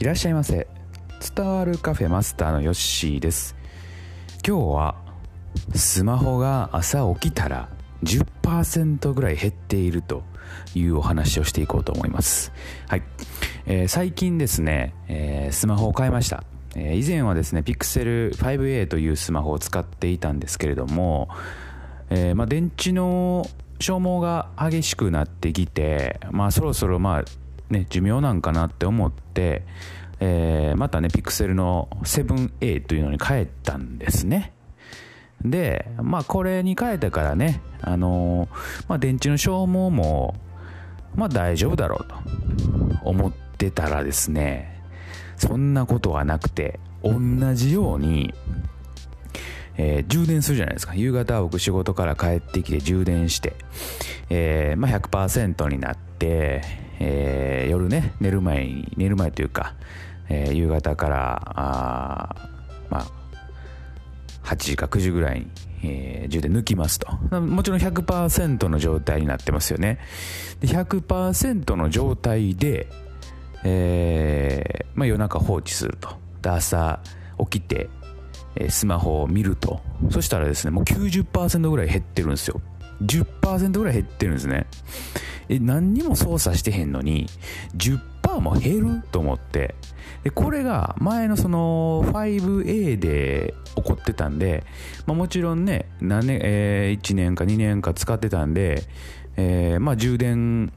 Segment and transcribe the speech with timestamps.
[0.00, 0.66] いらっしゃいませ。
[1.36, 3.54] 伝わるカフェマスターのヨッシーです。
[4.48, 4.94] 今日は
[5.74, 7.68] スマホが朝起きたら
[8.02, 10.22] 10%ぐらい減っていると
[10.74, 12.50] いうお話をしていこうと思います。
[12.88, 13.02] はい、
[13.66, 16.44] えー、最近ですね、えー、スマホを変えました。
[16.74, 21.28] 以前はですね Pixel 5a というスマホを使っていたんですけれども、
[22.08, 23.46] えー、まあ、電池の
[23.80, 27.24] 消耗が激しくなってきて、まあ、そろそろまあ
[27.70, 29.64] ね寿命なんかなって思って、
[30.20, 34.52] えー、またね Pixel の 7a というのに変えたんですね
[35.42, 40.34] でまあこれに変えてからねあのー、まあ、電池の消耗も
[41.14, 42.14] まあ大丈夫だろうと
[43.04, 44.80] 思ってたらですね
[45.40, 47.18] そんなことはなくて、同
[47.54, 48.34] じように、
[49.78, 50.94] えー、充電するじゃないですか。
[50.94, 53.56] 夕方僕仕事から帰ってきて充電して、
[54.28, 56.60] えー、まあ、100%になって、
[57.00, 59.74] えー、夜ね、寝る前に、寝る前というか、
[60.28, 62.36] え夕方から、あ
[62.88, 63.06] まあ、
[64.44, 65.46] 8時か9時ぐらいに、
[65.82, 67.10] えー、充電抜きますと。
[67.40, 69.98] もちろん100%の状態になってますよね。
[70.60, 72.88] で100%の状態で、
[73.64, 76.10] えー、まあ、夜中放置すると。
[76.42, 77.00] で朝
[77.50, 77.88] 起きて、
[78.68, 79.80] スマホを見ると。
[80.10, 82.60] そしたらですね、もう90%ぐらい減ってるんですよ。
[83.02, 84.66] 10%ぐらい減ってるんですね。
[85.50, 87.26] え、何にも操作してへんのに、
[87.76, 89.74] 10%も減ると思って。
[90.22, 94.62] で、これが前のその 5A で起こってたんで、
[95.06, 98.84] まあ、もちろんね、何年、えー、1年か2年か使ってたんで、
[99.36, 100.72] えー、まあ充電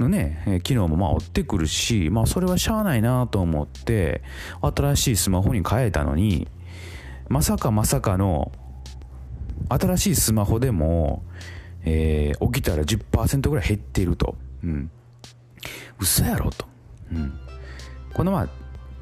[0.00, 4.22] のね、機能もまあ追ってくるし、まあそれはしゃあないなと思って、
[4.60, 6.48] 新しいスマホに変えたのに、
[7.28, 8.50] まさかまさかの、
[9.68, 11.22] 新しいスマホでも、
[11.84, 14.36] えー、起きたら10%ぐらい減っていると。
[14.64, 14.90] うん。
[15.98, 16.66] 嘘やろと。
[17.12, 17.32] うん。
[18.12, 18.48] このまあ、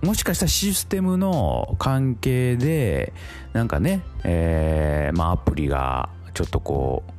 [0.06, 3.12] もしかしたらシステムの関係で、
[3.52, 7.18] なんかね、えー、まあアプリがちょっとこう、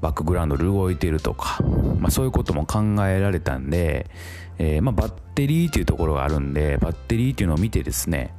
[0.00, 1.62] バックグラウンドで動いてるとか、
[1.98, 4.06] まあ、そういうことも考えられたんで、
[4.58, 8.34] えー、まあ、バッテリーっていうところがあるんで、バッテリーっていうのを見てですね、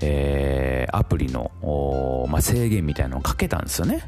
[0.00, 1.50] えー、アプリの、
[2.28, 4.02] まあ、制限みたいなのをかけたんですよね。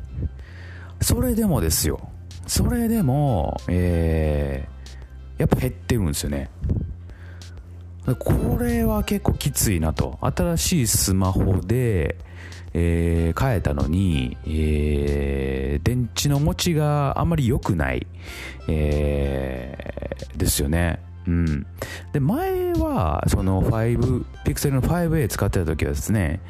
[1.00, 2.10] それでもですよ。
[2.46, 6.50] それでも、えー、やっぱ減ってるんですよね。
[8.18, 10.18] これは結構きついなと。
[10.20, 12.16] 新しいスマホで、
[12.72, 18.06] えー、変えたのに、えー、電池の持ちがあまり良くない、
[18.68, 21.00] えー、ですよね。
[21.26, 21.66] うん。
[22.12, 26.40] で、前は、その5、ピクセルの 5A 使ってた時はですね、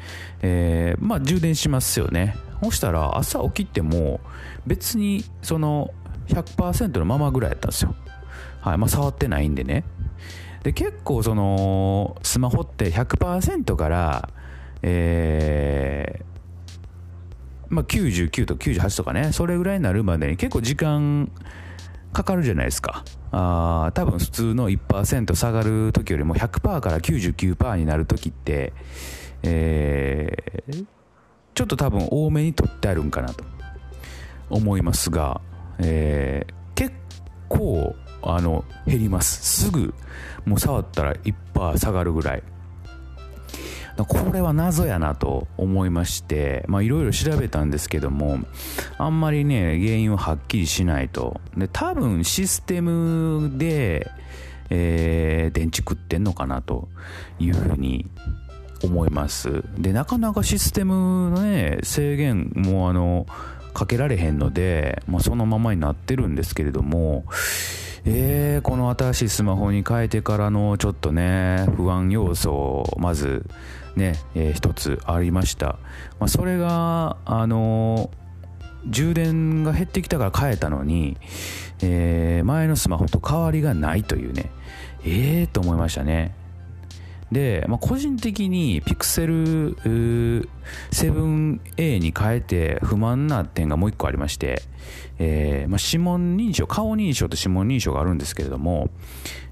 [0.41, 2.35] えー、まあ充電しますよね。
[2.63, 4.19] そしたら朝起きても
[4.65, 5.91] 別にその
[6.27, 7.95] 100%のままぐらいやったんですよ。
[8.61, 8.77] はい。
[8.77, 9.83] まあ触ってないんでね。
[10.63, 14.29] で、結構そのスマホって100%から
[14.81, 21.31] えー、まあ、99と98とかね、それぐらいになるまでに結構時間
[22.13, 23.03] かかるじゃないですか。
[23.31, 28.73] あ多分普通の1%下がる時よりも100%から99%になる時って、
[29.43, 30.85] えー、
[31.53, 33.43] ちょっと多分多めに取ってあるんかなと
[34.49, 35.41] 思いますが、
[35.79, 36.93] えー、結
[37.49, 39.65] 構あの減ります。
[39.65, 39.93] すぐ
[40.45, 42.43] もう触ったら1%下がるぐらい。
[44.05, 48.39] これは謎やなと思いましていろいろ調べたんですけども
[48.97, 51.39] あんまりね原因ははっきりしないと。
[51.55, 54.09] で多分システムで、
[54.69, 56.89] えー、電池食ってんのかなと
[57.39, 58.05] いうふうに
[58.83, 59.63] 思います。
[59.77, 63.25] でなかなかシステムのね制限もあの
[63.73, 67.25] かけられへんので、まあ、そのままになってるんですけれども
[68.09, 73.45] えー、この新しいスマホに変えてからのちょっとね不安要素まず
[73.97, 75.77] ね、えー、一つありました。
[76.17, 81.17] まあ、それが、あのー、充電が減ってきたから変えたのに、
[81.81, 84.51] えー、前のスマホと変わりがないというね、
[85.03, 86.33] ええー、と思いましたね。
[87.31, 90.47] で、まあ、個人的に Pixel
[90.91, 94.61] 7a に変えて不満な点がもう一個ありまして、
[95.19, 98.89] えーまあ、指紋認証、顔認証と指紋認証があるんですけれども、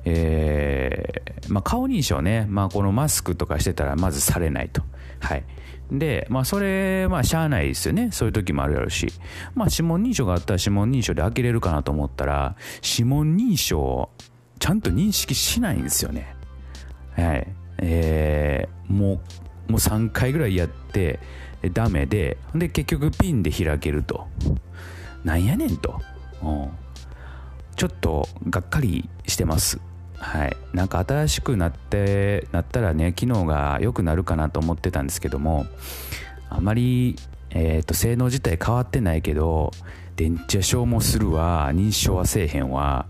[0.05, 4.81] えーまあ、顔認証ね、まあ、このマスクとかしてたらまずされないと。
[5.19, 5.43] はい。
[5.91, 8.09] で、まあ、それ、まあ、しゃあないですよね。
[8.11, 9.07] そういう時もあるやろうし。
[9.53, 14.09] まあ、指紋認証があったら指紋認証で開けれるかなと思ったら、指紋認証、
[14.59, 16.35] ちゃんと認識しないんですよね。
[17.15, 17.47] はい。
[17.77, 19.21] えー、も
[19.67, 21.19] う、もう3回ぐらいやって、
[21.73, 24.27] ダメで、で、結局ピンで開けると。
[25.23, 26.01] なんやねんと。
[26.43, 26.69] うん。
[27.75, 29.79] ちょっとがっかりしてます。
[30.17, 35.65] はいなんか新しくなってなったらね機能が良くなるかなと思ってたんですけども
[36.49, 37.15] あまり、
[37.51, 39.71] えーと、性能自体変わってないけど
[40.15, 43.07] 電池消耗するわ認証はせえへんわ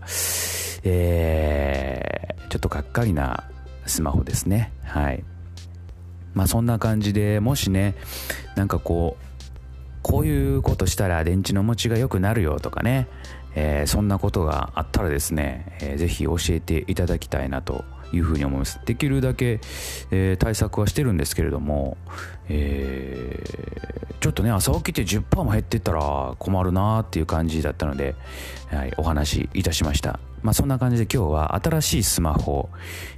[0.82, 3.44] えー、ちょっとがっかりな
[3.86, 4.72] スマホですね。
[4.84, 5.24] はい。
[6.34, 7.94] まあそんな感じでもしね
[8.56, 9.26] なんかこう
[10.02, 13.08] こういうことしたら電池の持ちが良くなるよとかね、
[13.54, 17.84] えー、そんなことがあったらですね、えー、ぜひ教えていただきたいなと
[18.16, 18.80] いうふうに思います。
[18.84, 19.60] できるだけ、
[20.10, 21.96] えー、対策はしてるんですけれども、
[22.48, 28.14] えー、ちょっとね朝起きて10%も減ってったら困るなっていう感じだったので、
[28.68, 30.18] はい、お話いたしました。
[30.42, 32.68] まあそんな感じで今日は新しいスマホ、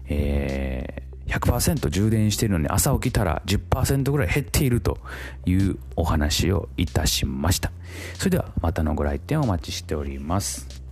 [0.09, 4.99] えー100%充電してるのに朝起きたら10%ぐらい減っていると
[5.45, 7.71] いうお話をいたしました。
[8.15, 10.88] それではまたのご来店お待ちしております。